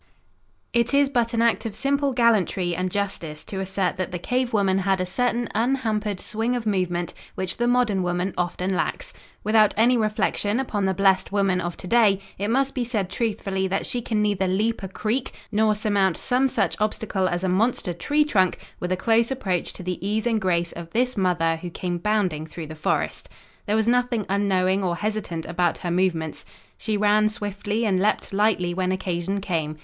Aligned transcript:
It 0.73 0.95
is 0.95 1.09
but 1.11 1.35
an 1.35 1.43
act 1.43 1.63
of 1.67 1.75
simple 1.75 2.11
gallantry 2.11 2.75
and 2.75 2.89
justice 2.89 3.43
to 3.43 3.59
assert 3.59 3.97
that 3.97 4.09
the 4.11 4.17
cave 4.17 4.51
woman 4.51 4.79
had 4.79 4.99
a 4.99 5.05
certain 5.05 5.47
unhampered 5.53 6.19
swing 6.19 6.55
of 6.55 6.65
movement 6.65 7.13
which 7.35 7.57
the 7.57 7.67
modern 7.67 8.01
woman 8.01 8.33
often 8.35 8.75
lacks. 8.75 9.13
Without 9.43 9.75
any 9.77 9.97
reflection 9.97 10.59
upon 10.59 10.85
the 10.85 10.95
blessed 10.95 11.31
woman 11.31 11.61
of 11.61 11.77
to 11.77 11.85
day, 11.85 12.17
it 12.39 12.47
must 12.47 12.73
be 12.73 12.83
said 12.83 13.11
truthfully 13.11 13.67
that 13.67 13.85
she 13.85 14.01
can 14.01 14.23
neither 14.23 14.47
leap 14.47 14.81
a 14.81 14.87
creek 14.87 15.35
nor 15.51 15.75
surmount 15.75 16.17
some 16.17 16.47
such 16.47 16.75
obstacle 16.81 17.27
as 17.27 17.43
a 17.43 17.47
monster 17.47 17.93
tree 17.93 18.23
trunk 18.25 18.57
with 18.79 18.91
a 18.91 18.97
close 18.97 19.29
approach 19.29 19.71
to 19.71 19.83
the 19.83 20.03
ease 20.03 20.25
and 20.25 20.41
grace 20.41 20.71
of 20.71 20.89
this 20.93 21.15
mother 21.15 21.57
who 21.57 21.69
came 21.69 21.99
bounding 21.99 22.47
through 22.47 22.65
the 22.65 22.73
forest. 22.73 23.29
There 23.67 23.75
was 23.75 23.87
nothing 23.87 24.25
unknowing 24.29 24.83
or 24.83 24.95
hesitant 24.95 25.45
about 25.45 25.77
her 25.77 25.91
movements. 25.91 26.43
She 26.75 26.97
ran 26.97 27.29
swiftly 27.29 27.85
and 27.85 27.99
leaped 28.01 28.33
lightly 28.33 28.73
when 28.73 28.91
occasion 28.91 29.41
came. 29.41 29.77